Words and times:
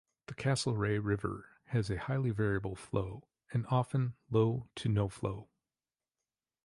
The 0.25 0.33
Castlereagh 0.33 0.99
River 0.99 1.45
has 1.65 1.91
a 1.91 1.99
highly 1.99 2.31
variable 2.31 2.75
flow, 2.75 3.27
and 3.53 3.67
often, 3.67 4.15
low 4.31 4.67
to 4.77 4.89
no 4.89 5.09
flow. 5.09 5.47